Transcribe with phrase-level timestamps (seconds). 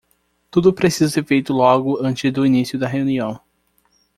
[0.49, 3.39] Tudo precisa ser feito logo antes do início da reunião.